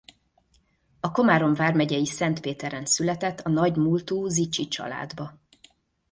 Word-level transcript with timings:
A 0.99 1.11
Komárom 1.11 1.53
vármegyei 1.53 2.05
Szentpéteren 2.05 2.85
született 2.85 3.39
a 3.39 3.49
nagy 3.49 3.75
múltú 3.77 4.27
Zichy 4.27 4.67
családba. 4.67 5.39